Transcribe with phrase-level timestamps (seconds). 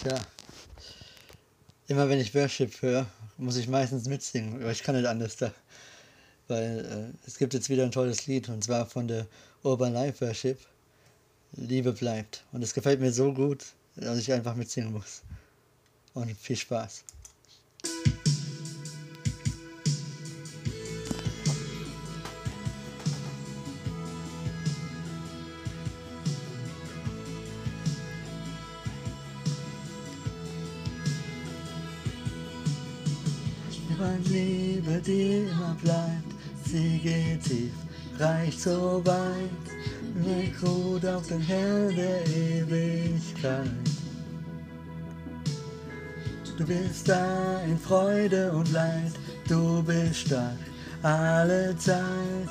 [0.00, 0.16] Tja.
[1.88, 3.06] Immer wenn ich Worship höre,
[3.36, 5.52] muss ich meistens mitsingen, aber ich kann nicht anders da.
[6.46, 9.26] Weil äh, es gibt jetzt wieder ein tolles Lied und zwar von der
[9.64, 10.60] Urban Life Worship.
[11.52, 12.44] Liebe bleibt.
[12.52, 13.64] Und es gefällt mir so gut,
[13.96, 15.22] dass ich einfach mitsingen muss.
[16.14, 17.02] Und viel Spaß.
[34.08, 36.32] Weil Liebe dir immer bleibt,
[36.64, 37.72] sie geht tief,
[38.18, 39.66] reicht so weit,
[40.14, 43.68] weg ruht auf den Herrn der Ewigkeit.
[46.56, 49.12] Du bist da in Freude und Leid,
[49.46, 50.56] du bist stark
[51.02, 52.50] alle Zeit.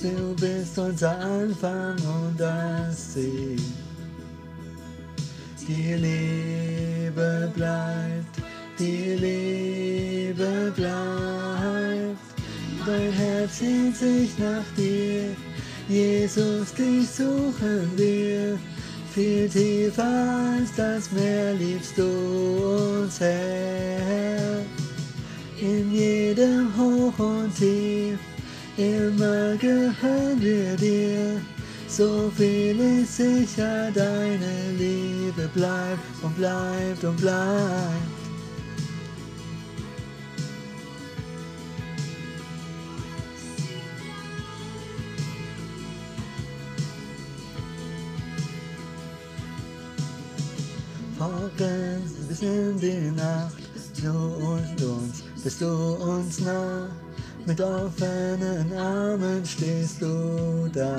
[0.00, 3.60] Du bist unser Anfang und das Ziel.
[5.66, 8.36] Die Liebe bleibt,
[8.78, 12.18] die Liebe bleibt.
[12.86, 15.36] Dein Herz sehnt sich nach dir,
[15.88, 18.58] Jesus, dich suchen wir.
[19.14, 24.60] Viel tiefer als das Meer liebst du uns, Herr.
[25.60, 28.18] In jedem Hoch und Tief,
[28.76, 31.40] immer gehören wir dir.
[31.88, 38.09] So viel ist sicher, deine Liebe bleibt und bleibt und bleibt.
[51.20, 53.52] Morgens bis in die Nacht,
[54.02, 56.88] du und uns, bist du uns nah.
[57.44, 60.96] Mit offenen Armen stehst du da.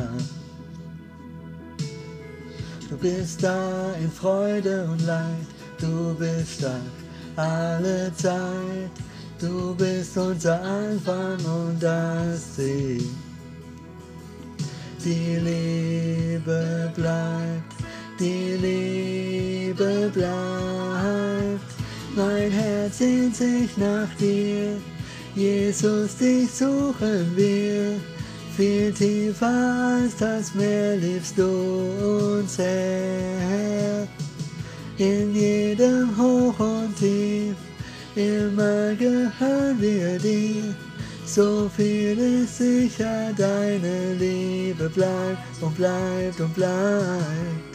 [2.87, 5.47] Du bist da in Freude und Leid,
[5.79, 6.95] du bist stark
[7.35, 8.91] alle Zeit.
[9.39, 13.03] Du bist unser Anfang und das Ziel.
[15.03, 17.73] Die Liebe bleibt,
[18.19, 19.30] die Liebe
[19.73, 20.21] bleibt.
[22.15, 24.77] Mein Herz sehnt sich nach dir,
[25.35, 27.99] Jesus, dich suchen wir.
[28.57, 31.47] Viel tiefer als das Meer liebst du
[32.37, 34.07] uns, Herr.
[34.97, 37.55] In jedem Hoch und Tief,
[38.15, 40.75] immer gehören wir dir.
[41.25, 47.70] So viel ist sicher, deine Liebe bleibt und bleibt und bleibt.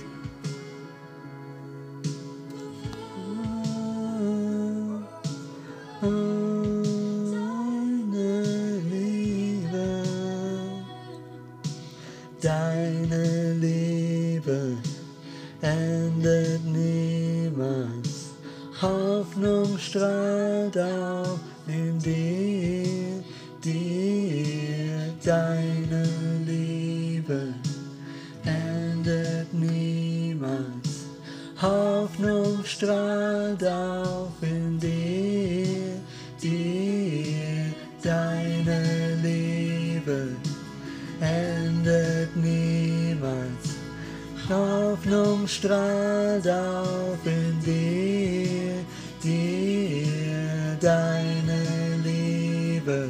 [45.87, 48.85] Strahlt auf in dir,
[49.23, 51.63] dir, deine
[52.03, 53.09] Liebe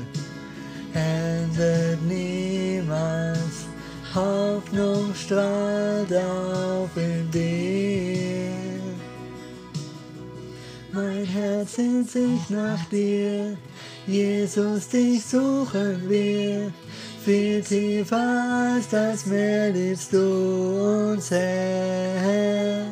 [0.93, 3.65] endet niemals.
[4.15, 8.53] Hoffnung strahlt auf in dir.
[10.93, 13.57] Mein Herz sehnt sich nach dir,
[14.07, 16.73] Jesus, dich suchen wir.
[17.27, 22.87] Viel tiefer als das Meer liebst du uns, Herr.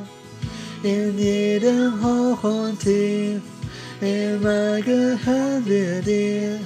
[0.83, 3.41] In jedem Hoch und Tief,
[4.01, 6.59] immer gehören wir dir.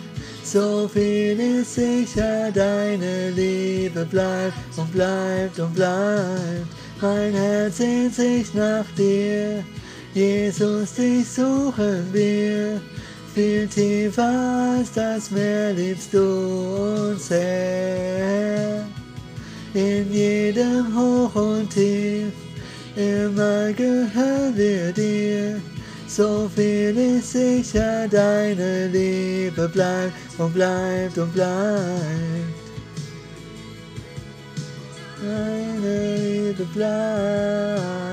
[0.43, 6.67] So viel ist sicher, deine Liebe bleibt und bleibt und bleibt.
[7.03, 9.63] Mein Herz sehnt sich nach dir,
[10.15, 12.81] Jesus, dich suchen wir.
[13.39, 18.85] Viel tiefer als das Meer liebst du uns, Herr.
[19.75, 22.33] In jedem Hoch und Tief,
[22.97, 25.61] immer gehören wir dir.
[26.09, 32.59] So viel ist sicher, deine Liebe bleibt und bleibt und bleibt.
[35.23, 38.08] Deine Liebe bleibt.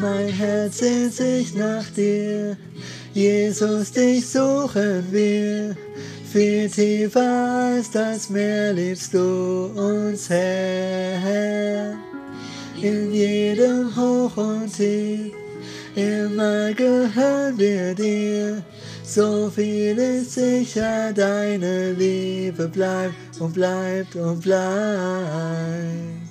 [0.00, 2.56] Mein Herz sehnt sich nach dir,
[3.14, 5.74] Jesus, dich suchen wir.
[6.30, 11.94] Viel tiefer als das Meer liebst du uns, Herr.
[12.82, 15.32] In jedem Hoch und Tief,
[15.94, 18.62] immer gehören wir dir.
[19.02, 26.25] So viel ist sicher, deine Liebe bleibt und bleibt und bleibt.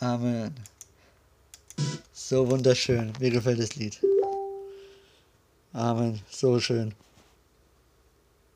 [0.00, 0.54] Amen.
[2.12, 3.12] So wunderschön.
[3.20, 3.98] Mir gefällt das Lied.
[5.72, 6.20] Amen.
[6.30, 6.94] So schön.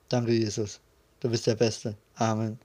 [0.08, 0.80] Danke, Jesus.
[1.20, 1.96] Du bist der Beste.
[2.16, 2.58] Amen.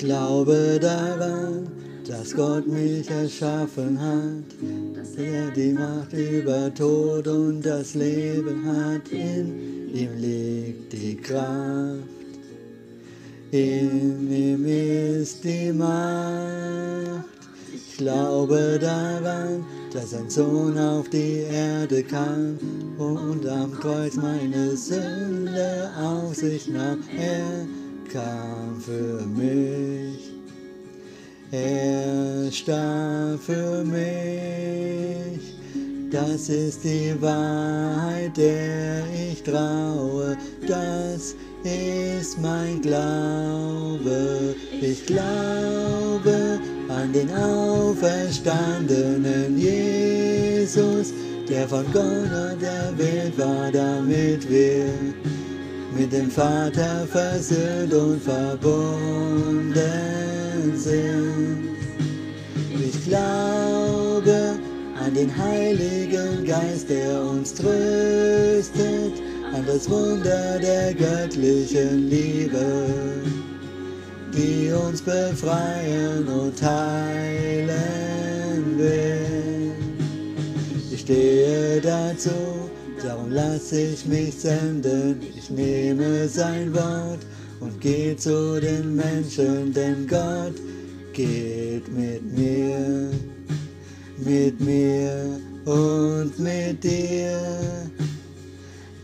[0.00, 1.68] Glaube daran,
[2.08, 9.06] dass Gott mich erschaffen hat, dass er die Macht über Tod und das Leben hat.
[9.10, 11.98] In ihm liegt die Kraft,
[13.50, 17.26] in ihm ist die Macht.
[17.74, 22.58] Ich glaube daran, dass ein Sohn auf die Erde kam
[22.96, 27.00] und am Kreuz meine Sünde auf sich nahm.
[27.18, 27.66] Er
[28.12, 30.30] kam für mich.
[31.52, 35.54] Er starb für mich.
[36.10, 40.36] Das ist die Wahrheit, der ich traue.
[40.66, 44.56] Das ist mein Glaube.
[44.80, 46.58] Ich glaube
[46.88, 51.12] an den auferstandenen Jesus,
[51.48, 52.30] der von Gott
[52.96, 54.92] Welt war, damit wir
[55.96, 59.74] mit dem Vater versöhnt und verbunden
[60.74, 61.76] sind.
[62.72, 64.58] Ich glaube
[65.04, 69.14] an den Heiligen Geist, der uns tröstet,
[69.52, 72.94] an das Wunder der göttlichen Liebe,
[74.32, 77.58] die uns befreien und heilen
[78.78, 79.72] will.
[80.92, 82.69] Ich stehe dazu,
[83.04, 85.20] darum lass ich mich senden.
[85.36, 87.20] Ich nehme sein Wort
[87.60, 90.54] und gehe zu den Menschen, denn Gott
[91.12, 93.10] geht mit mir,
[94.18, 97.40] mit mir und mit dir.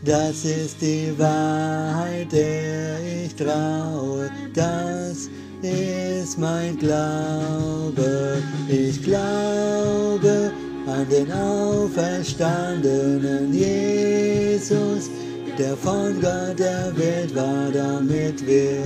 [0.03, 5.29] Das ist die Wahrheit, der ich traue, das
[5.61, 8.41] ist mein Glaube.
[8.69, 10.51] Ich glaube
[10.87, 15.09] an den auferstandenen Jesus,
[15.57, 18.77] der von Gott der Welt war, damit wir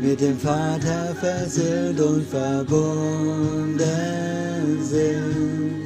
[0.00, 3.78] mit dem Vater versöhnt und verbunden
[4.82, 5.82] sind.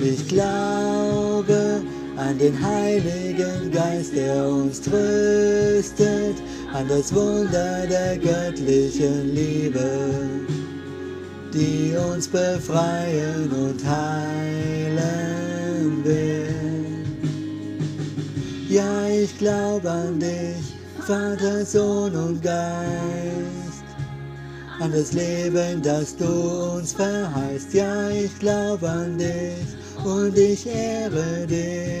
[0.00, 1.82] Ich glaube
[2.16, 6.36] an den Heiligen Geist, der uns tröstet,
[6.72, 9.84] an das Wunder der göttlichen Liebe,
[11.54, 14.94] die uns befreien und heilen
[16.04, 16.54] will.
[18.68, 20.74] Ja, ich glaube an dich,
[21.06, 23.84] Vater, Sohn und Geist,
[24.80, 26.26] an das Leben, das du
[26.76, 27.72] uns verheißt.
[27.72, 31.94] Ja, ich glaube an dich und ich ehre dich.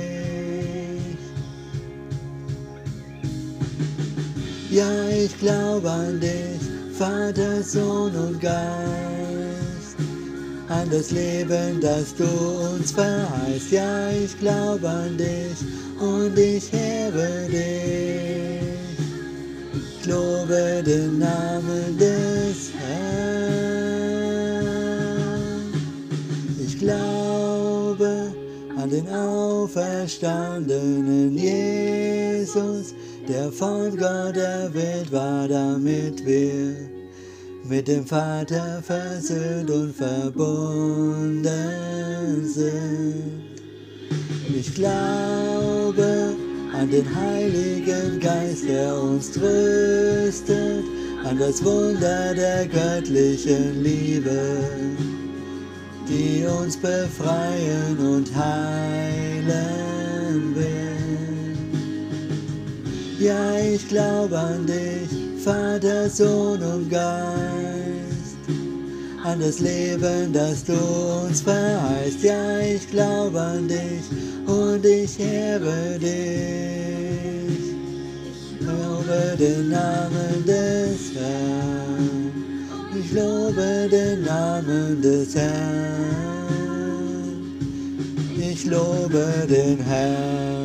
[4.70, 6.60] Ja, ich glaube an dich,
[6.98, 9.23] Vater, Sohn und Geist,
[10.74, 13.70] an das Leben, das du uns verheißt.
[13.70, 15.56] Ja, ich glaube an dich
[16.00, 18.62] und ich ehre dich.
[19.72, 22.94] Ich lobe den Namen des Herrn.
[26.64, 28.32] Ich glaube
[28.76, 32.94] an den auferstandenen Jesus,
[33.28, 36.93] der von Gott erwählt war, damit wir
[37.66, 41.48] mit dem Vater versöhnt und verbunden
[42.44, 43.42] sind.
[44.54, 46.34] Ich glaube
[46.74, 50.84] an den Heiligen Geist, der uns tröstet,
[51.24, 54.58] an das Wunder der göttlichen Liebe,
[56.06, 59.54] die uns befreien und heilen
[60.54, 61.54] will.
[63.18, 67.04] Ja, ich glaube an dich, Vater, Sohn und Geist,
[69.22, 72.22] an das Leben, das du uns verheißt.
[72.22, 74.04] Ja, ich glaube an dich
[74.46, 77.58] und ich ehre dich.
[78.60, 82.32] Lobe den Namen des Herrn.
[83.12, 86.54] lobe den Namen des Herrn.
[88.40, 90.63] Ich lobe den Herrn.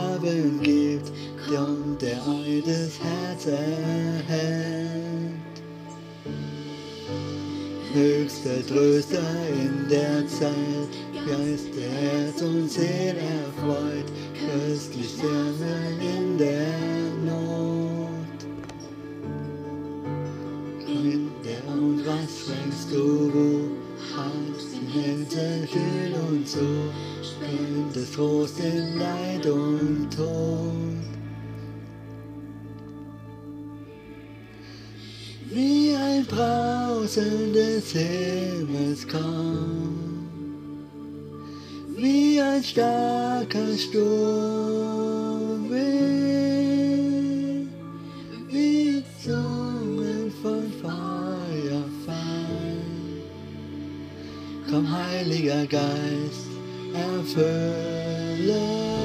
[0.00, 1.12] Gaben gibt,
[1.48, 2.16] komm, der
[2.64, 4.90] das Herz erhält.
[7.92, 9.18] Höchster Tröster
[9.52, 10.92] in der Zeit,
[11.26, 14.06] Geist, der Herz und Seel erfreut,
[14.38, 16.68] köstlich Wärme in der
[17.26, 18.40] Not.
[20.86, 23.80] Kinder, und was schenkst du, wo
[24.72, 26.58] die Hände kühl und so,
[27.50, 30.72] spendest Trost in Leid und Tod.
[35.52, 40.28] Wie ein Brausen des Himmels kommt,
[41.96, 47.66] wie ein starker Sturm weht,
[48.48, 53.22] wie Zungen von Feuer fallen.
[54.70, 56.50] Komm, Heiliger Geist,
[56.94, 58.99] erfülle uns.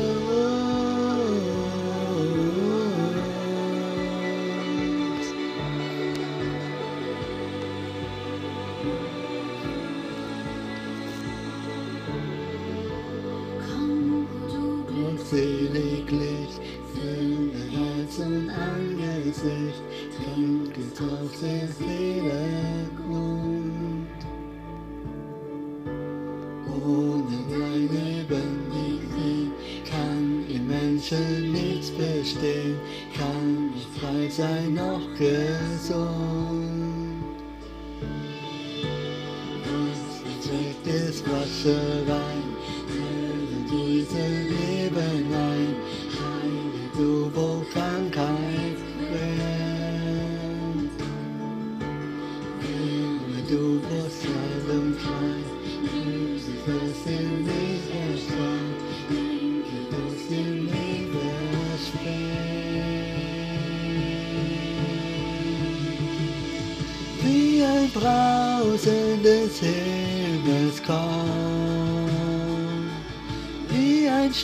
[41.66, 42.44] Wasser rein,
[42.88, 45.76] helle Düse Leben ein,
[46.16, 48.45] heile du, wo Krankheit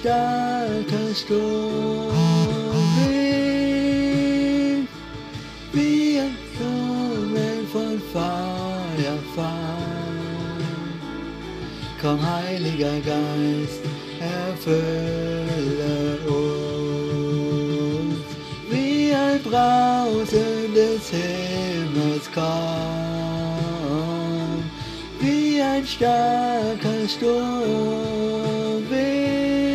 [0.02, 2.10] starker Sturm
[3.06, 4.88] weht,
[5.74, 10.66] wie ein Blumen von Feuer fallen.
[12.02, 13.84] Komm, Heiliger Geist,
[14.20, 18.26] erfülle uns,
[18.72, 22.48] wie ein Brausen des Himmels kommt,
[25.20, 29.71] wie ein starker Sturm weht,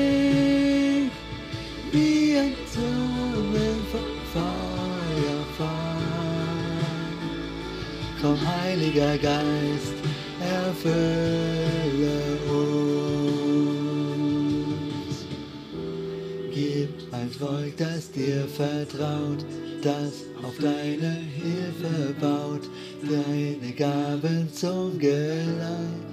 [8.45, 9.95] Heiliger Geist,
[10.41, 12.87] erfülle uns.
[16.53, 19.45] Gib ein Volk, das dir vertraut,
[19.83, 22.69] das auf deine Hilfe baut,
[23.03, 26.07] deine Gaben zum Geleit.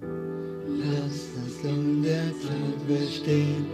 [0.00, 3.66] Lass es in der Zeit bestehen,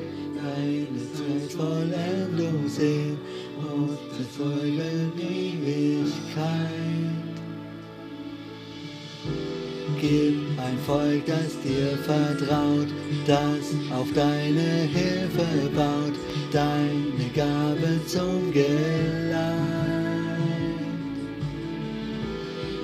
[10.87, 12.89] Volk, das dir vertraut,
[13.27, 16.13] das auf deine Hilfe baut,
[16.53, 19.55] deine Gaben zum Geleit.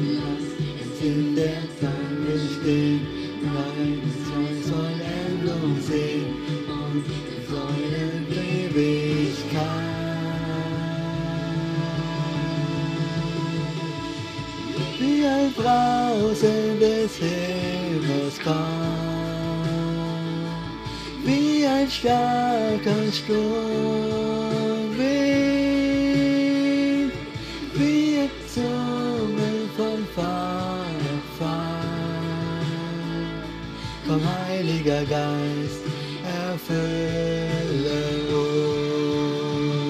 [0.00, 0.49] Lass
[0.80, 3.00] es in der Zeit bestehen,
[3.42, 6.30] deine Zeus voll Endung sehen
[6.69, 7.04] und
[7.49, 9.61] Freude Ewigkeit.
[14.99, 16.60] Wie ein Brausen
[18.42, 18.56] Kommt,
[21.25, 25.52] wie ein starker Sturm weht,
[27.75, 31.50] wie ein Zungen von Feuerfall.
[34.06, 35.85] Komm, Heiliger Geist,
[36.25, 38.02] erfülle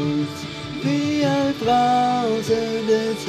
[0.02, 0.34] uns,
[0.82, 3.20] wie ein Brausen des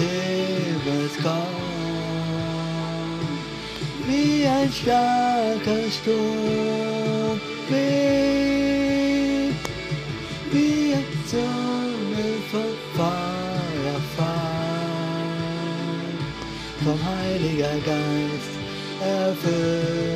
[4.22, 9.56] wie ein starker Sturm weht,
[10.52, 14.42] wie ein Zungen von Feuerfall.
[16.84, 18.54] Komm, Heiliger Geist,
[19.02, 20.11] erfülle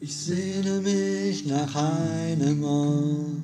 [0.00, 3.42] Ich sehne mich nach einem Ort,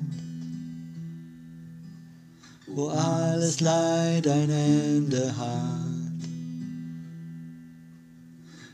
[2.67, 5.85] wo alles Leid ein Ende hat.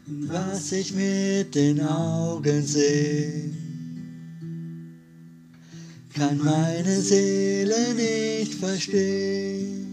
[0.08, 3.50] Und was ich mit den Augen sehe,
[6.14, 9.88] kann meine Seele nicht verstehen.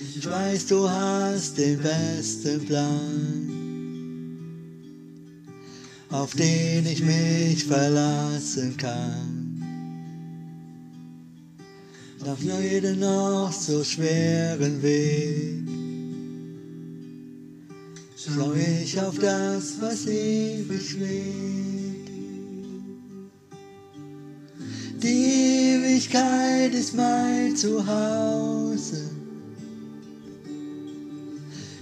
[0.00, 3.61] Ich weiß, du hast den besten Plan
[6.12, 9.48] auf den ich mich verlassen kann.
[12.24, 15.72] Auf jeden noch so schweren Weg
[18.24, 22.10] schau ich auf das, was ewig schwebt.
[25.02, 29.10] Die Ewigkeit ist mein Zuhause.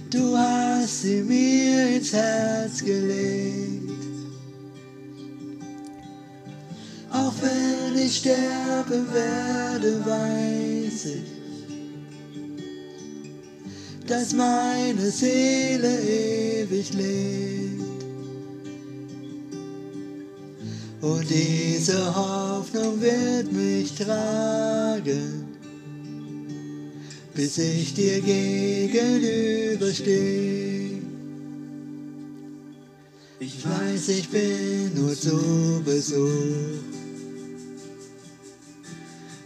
[0.09, 3.90] Du hast sie mir ins Herz gelegt.
[8.05, 11.23] Ich sterben werde, weiß ich,
[14.07, 17.81] dass meine Seele ewig lebt.
[21.01, 25.45] Und diese Hoffnung wird mich tragen,
[27.33, 31.01] bis ich dir gegenüberstehe.
[33.39, 36.90] Ich weiß, ich bin nur zu Besuch.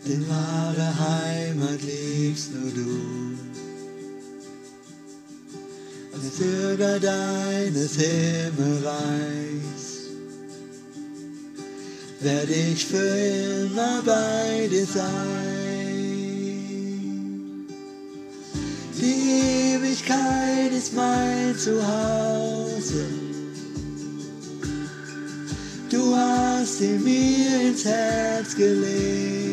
[0.07, 3.35] Denn wahre Heimat liebst nur du.
[6.13, 9.85] Als Bürger deines Himmelreichs
[12.19, 15.65] werde ich für immer bei dir sein.
[19.01, 23.05] Die Ewigkeit ist mein Zuhause.
[25.89, 29.44] Du hast sie mir ins Herz gelegt.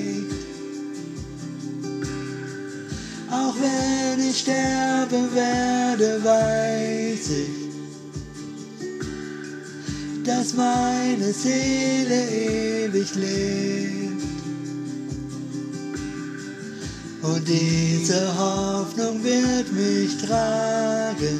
[3.62, 7.48] Wenn ich sterben werde, weiß ich,
[10.24, 14.22] dass meine Seele ewig lebt.
[17.22, 21.38] Und diese Hoffnung wird mich tragen,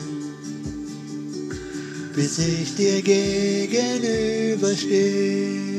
[2.15, 5.73] bis ich dir gegenüberstehe.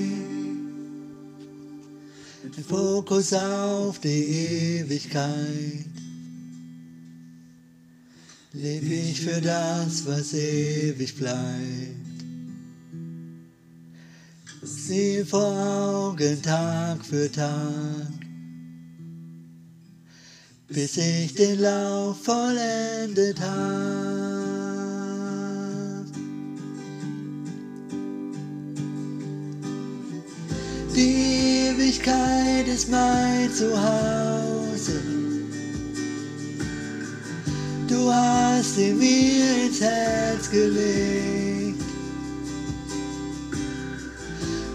[2.67, 6.02] Fokus auf die Ewigkeit.
[8.55, 12.03] Leb ich für das, was ewig bleibt.
[14.61, 18.11] Sieh vor Augen Tag für Tag,
[20.67, 24.13] bis ich den Lauf vollendet hab.
[30.95, 35.32] Die Ewigkeit ist mein Zuhause.
[37.93, 41.79] Du hast sie mir ins Herz gelegt.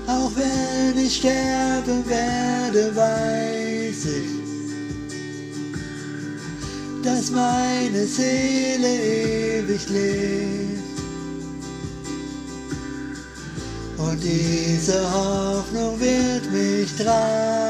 [0.06, 4.30] Auch wenn ich sterben werde, weiß ich,
[7.02, 10.78] dass meine Seele ewig lebt.
[13.98, 17.67] Und diese Hoffnung wird mich tragen,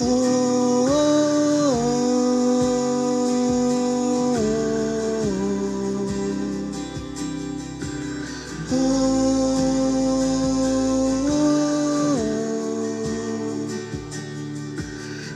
[0.00, 0.04] oh,
[8.72, 8.74] oh.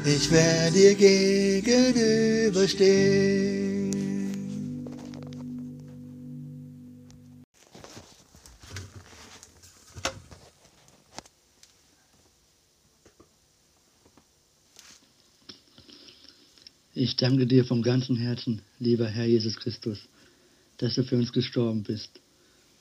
[0.05, 0.94] Ich werde dir
[2.69, 3.89] gegenüberstehen.
[16.95, 19.99] Ich danke dir vom ganzen Herzen, lieber Herr Jesus Christus,
[20.79, 22.11] dass du für uns gestorben bist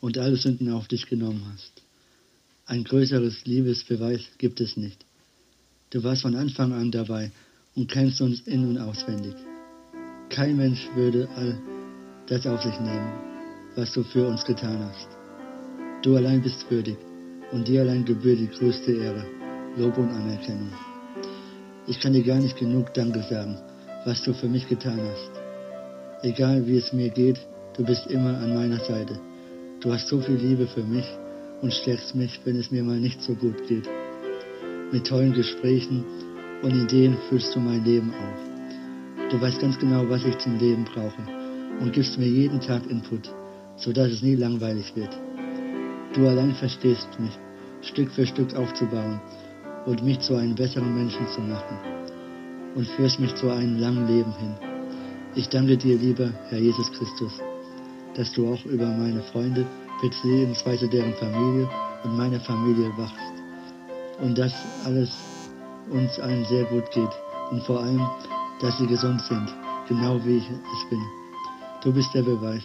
[0.01, 1.71] und alle Sünden auf dich genommen hast.
[2.65, 5.05] Ein größeres Liebesbeweis gibt es nicht.
[5.91, 7.31] Du warst von Anfang an dabei
[7.75, 9.35] und kennst uns in und auswendig.
[10.29, 11.57] Kein Mensch würde all
[12.27, 13.11] das auf sich nehmen,
[13.75, 15.07] was du für uns getan hast.
[16.03, 16.97] Du allein bist würdig
[17.51, 19.25] und dir allein gebührt die größte Ehre,
[19.77, 20.71] Lob und Anerkennung.
[21.87, 23.57] Ich kann dir gar nicht genug Danke sagen,
[24.05, 25.31] was du für mich getan hast.
[26.23, 27.39] Egal wie es mir geht,
[27.77, 29.19] du bist immer an meiner Seite.
[29.79, 31.05] Du hast so viel Liebe für mich
[31.61, 33.87] und stärkst mich, wenn es mir mal nicht so gut geht.
[34.91, 36.03] Mit tollen Gesprächen
[36.61, 38.46] und Ideen füllst du mein Leben auf.
[39.29, 41.21] Du weißt ganz genau, was ich zum Leben brauche
[41.81, 43.29] und gibst mir jeden Tag Input,
[43.75, 45.09] sodass es nie langweilig wird.
[46.13, 47.37] Du allein verstehst mich,
[47.81, 49.19] Stück für Stück aufzubauen
[49.85, 51.77] und mich zu einem besseren Menschen zu machen
[52.75, 54.55] und führst mich zu einem langen Leben hin.
[55.35, 57.41] Ich danke dir, lieber Herr Jesus Christus,
[58.15, 59.65] dass du auch über meine Freunde
[60.01, 61.69] beziehungsweise deren Familie
[62.05, 63.43] und meine Familie wachst
[64.21, 64.53] und dass
[64.85, 65.11] alles
[65.91, 67.11] uns allen sehr gut geht
[67.51, 68.01] und vor allem,
[68.61, 69.47] dass sie gesund sind,
[69.87, 71.01] genau wie ich es bin.
[71.83, 72.63] Du bist der Beweis,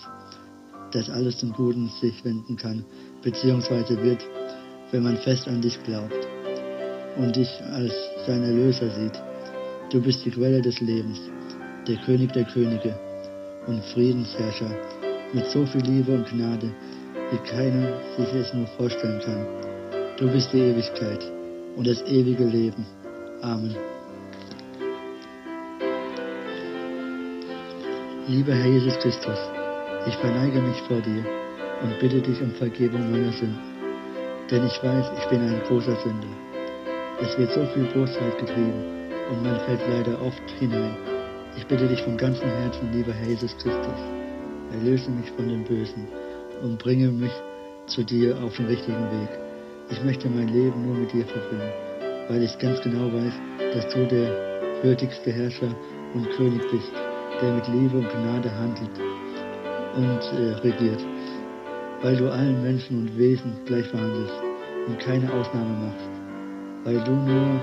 [0.92, 2.84] dass alles zum Guten sich wenden kann,
[3.22, 4.24] beziehungsweise wird,
[4.90, 6.26] wenn man fest an dich glaubt
[7.16, 7.92] und dich als
[8.26, 9.22] sein Erlöser sieht.
[9.90, 11.20] Du bist die Quelle des Lebens,
[11.86, 12.98] der König der Könige
[13.66, 14.70] und Friedensherrscher
[15.32, 16.70] mit so viel Liebe und Gnade,
[17.30, 19.46] wie keiner sich es nur vorstellen kann.
[20.18, 21.24] Du bist die Ewigkeit
[21.76, 22.84] und das ewige Leben.
[23.40, 23.76] Amen.
[28.28, 29.38] Lieber Herr Jesus Christus,
[30.06, 31.24] ich verneige mich vor dir
[31.82, 33.58] und bitte dich um Vergebung meiner Sünden,
[34.48, 36.28] denn ich weiß, ich bin ein großer Sünder.
[37.20, 40.96] Es wird so viel Bosheit getrieben und man fällt leider oft hinein.
[41.56, 44.00] Ich bitte dich von ganzem Herzen, lieber Herr Jesus Christus,
[44.72, 46.06] erlöse mich von dem Bösen
[46.62, 47.32] und bringe mich
[47.86, 49.30] zu dir auf den richtigen Weg.
[49.90, 51.72] Ich möchte mein Leben nur mit dir verbringen,
[52.28, 53.34] weil ich ganz genau weiß,
[53.74, 54.30] dass du der
[54.84, 55.74] würdigste Herrscher
[56.14, 56.92] und König bist,
[57.42, 58.96] der mit Liebe und Gnade handelt
[59.96, 61.04] und äh, regiert,
[62.02, 64.34] weil du allen Menschen und Wesen gleich behandelst
[64.86, 66.10] und keine Ausnahme machst,
[66.84, 67.60] weil du nur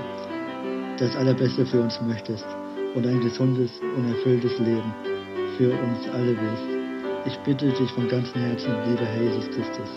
[0.98, 2.46] das Allerbeste für uns möchtest
[2.94, 4.92] und ein gesundes und erfülltes Leben
[5.56, 7.26] für uns alle willst.
[7.26, 9.90] Ich bitte dich von ganzem Herzen, lieber Herr Jesus Christus,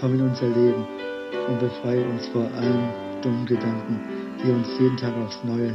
[0.00, 0.84] komm in unser Leben
[1.48, 2.88] und befreie uns vor allen
[3.22, 4.00] dummen Gedanken,
[4.42, 5.74] die uns jeden Tag aufs Neue,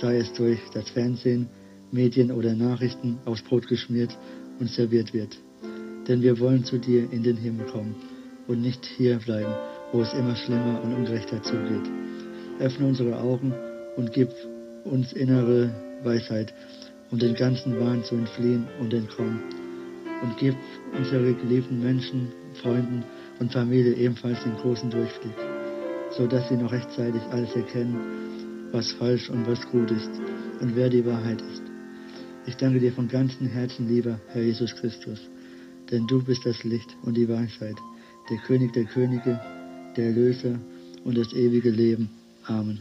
[0.00, 1.48] sei es durch das Fernsehen,
[1.92, 4.16] Medien oder Nachrichten, aufs Brot geschmiert
[4.58, 5.36] und serviert wird.
[6.08, 7.94] Denn wir wollen zu dir in den Himmel kommen
[8.48, 9.54] und nicht hier bleiben,
[9.92, 11.88] wo es immer schlimmer und ungerechter zugeht.
[12.58, 13.52] Öffne unsere Augen
[13.96, 14.30] und gib
[14.84, 15.70] uns innere
[16.02, 16.52] Weisheit,
[17.10, 19.40] um den ganzen Wahn zu entfliehen und entkommen.
[20.22, 20.54] Und gib
[20.96, 23.04] unsere geliebten Menschen, Freunden
[23.38, 25.34] und Familie ebenfalls den großen Durchblick,
[26.16, 27.96] so dass sie noch rechtzeitig alles erkennen,
[28.72, 30.10] was falsch und was gut ist
[30.60, 31.61] und wer die Wahrheit ist.
[32.44, 35.20] Ich danke dir von ganzem Herzen, lieber Herr Jesus Christus,
[35.90, 37.76] denn du bist das Licht und die Weisheit,
[38.30, 39.40] der König der Könige,
[39.96, 40.58] der Erlöser
[41.04, 42.10] und das ewige Leben.
[42.46, 42.80] Amen.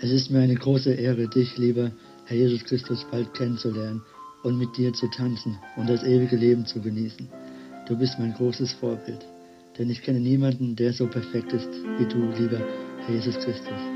[0.00, 1.90] Es ist mir eine große Ehre, dich, lieber
[2.24, 4.02] Herr Jesus Christus, bald kennenzulernen
[4.44, 7.28] und mit dir zu tanzen und das ewige Leben zu genießen.
[7.86, 9.26] Du bist mein großes Vorbild,
[9.78, 12.60] denn ich kenne niemanden, der so perfekt ist wie du, lieber
[13.06, 13.95] Herr Jesus Christus,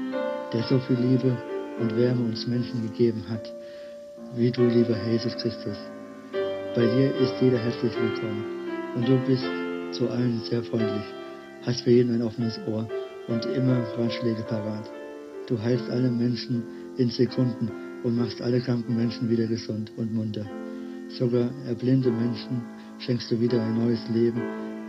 [0.52, 1.36] der so viel Liebe
[1.80, 3.52] und Wärme uns Menschen gegeben hat,
[4.36, 5.76] wie du, lieber Herr Jesus Christus.
[6.74, 8.44] Bei dir ist jeder herzlich willkommen
[8.96, 9.44] und du bist
[9.92, 11.04] zu allen sehr freundlich,
[11.62, 12.88] hast für jeden ein offenes Ohr
[13.28, 14.90] und immer Ratschläge parat.
[15.46, 16.62] Du heilst alle Menschen
[16.96, 17.70] in Sekunden,
[18.02, 20.44] und machst alle kranken Menschen wieder gesund und munter.
[21.08, 22.62] Sogar erblinde Menschen
[22.98, 24.40] schenkst du wieder ein neues Leben,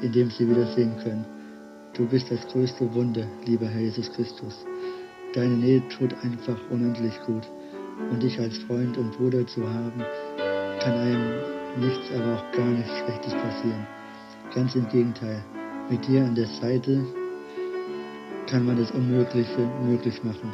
[0.02, 1.26] in dem sie wieder sehen können.
[1.94, 4.66] Du bist das größte Wunder, lieber Herr Jesus Christus.
[5.34, 7.48] Deine Nähe tut einfach unendlich gut.
[8.12, 10.04] Und dich als Freund und Bruder zu haben,
[10.80, 11.32] kann einem
[11.80, 13.88] nichts, aber auch gar nichts Schlechtes passieren.
[14.54, 15.44] Ganz im Gegenteil.
[15.90, 17.06] Mit dir an der Seite
[18.48, 20.54] kann man das Unmögliche möglich machen.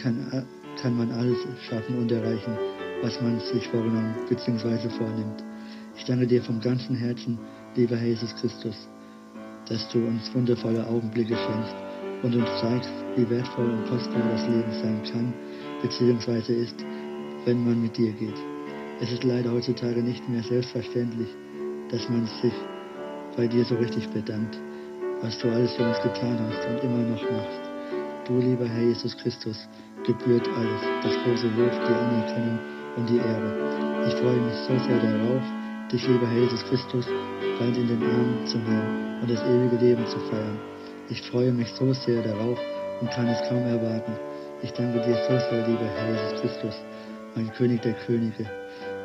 [0.00, 0.46] Kann,
[0.80, 2.56] kann man alles schaffen und erreichen,
[3.02, 4.88] was man sich vorgenommen bzw.
[4.90, 5.42] vornimmt.
[5.96, 7.38] Ich danke dir vom ganzen Herzen,
[7.74, 8.88] lieber Jesus Christus,
[9.68, 11.74] dass du uns wundervolle Augenblicke schenkst
[12.22, 15.34] und uns zeigst, wie wertvoll und kostbar das Leben sein kann
[15.82, 16.52] bzw.
[16.54, 16.84] ist,
[17.44, 18.38] wenn man mit dir geht.
[19.00, 21.28] Es ist leider heutzutage nicht mehr selbstverständlich,
[21.90, 22.52] dass man sich
[23.36, 24.58] bei dir so richtig bedankt,
[25.22, 27.70] was du alles für uns getan hast und immer noch machst.
[28.26, 29.68] Du, lieber Herr Jesus Christus,
[30.06, 32.58] gebührt alles, das große Lob, die Anerkennung
[32.96, 34.06] und die Ehre.
[34.06, 35.42] Ich freue mich so sehr darauf,
[35.90, 37.06] dich, lieber Herr Jesus Christus,
[37.58, 40.58] bald in den Arm zu nehmen und das ewige Leben zu feiern.
[41.08, 42.58] Ich freue mich so sehr darauf
[43.00, 44.12] und kann es kaum erwarten.
[44.62, 46.74] Ich danke dir so sehr, lieber Herr Jesus Christus,
[47.34, 48.46] mein König der Könige,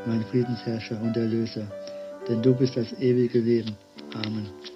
[0.05, 1.65] mein Friedensherrscher und Erlöser,
[2.27, 3.75] denn du bist das ewige Leben.
[4.13, 4.74] Amen.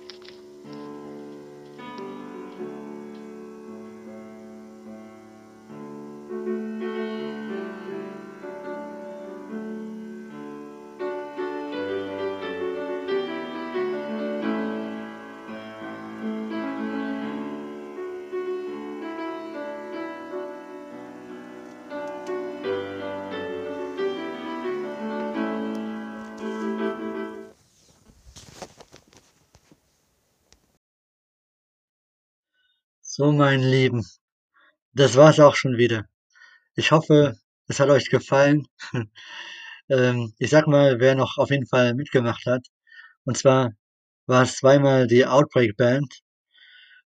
[33.19, 34.05] So, mein Lieben,
[34.93, 36.05] das war's auch schon wieder.
[36.75, 37.35] Ich hoffe,
[37.67, 38.65] es hat euch gefallen.
[39.89, 42.65] ähm, ich sag mal, wer noch auf jeden Fall mitgemacht hat.
[43.25, 43.71] Und zwar
[44.25, 46.21] war es zweimal die Outbreak Band,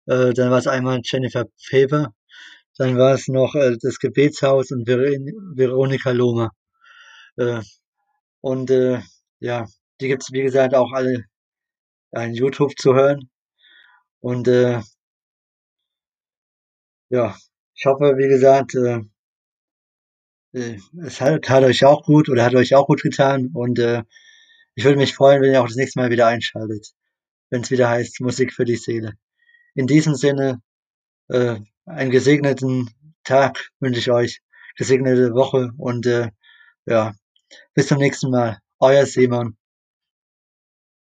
[0.08, 2.14] äh, dann war es einmal Jennifer Faber,
[2.78, 6.52] dann war es noch äh, das Gebetshaus und Ver Veronika Lohmer.
[7.38, 7.62] Äh,
[8.42, 8.70] und
[9.40, 9.66] ja,
[10.02, 11.24] die gibt's wie gesagt auch alle
[12.12, 13.30] an YouTube zu hören.
[14.20, 14.82] Und äh,
[17.12, 17.36] ja,
[17.76, 19.02] ich hoffe, wie gesagt, äh,
[20.54, 24.04] äh, es hat, hat euch auch gut oder hat euch auch gut getan und äh,
[24.76, 26.88] ich würde mich freuen, wenn ihr auch das nächste Mal wieder einschaltet,
[27.50, 29.14] wenn es wieder heißt Musik für die Seele.
[29.76, 30.62] In diesem Sinne,
[31.28, 32.90] äh, einen gesegneten
[33.26, 34.42] Tag wünsche ich euch,
[34.78, 36.30] gesegnete Woche und äh,
[36.86, 37.14] ja,
[37.74, 38.60] bis zum nächsten Mal.
[38.80, 39.58] Euer Simon.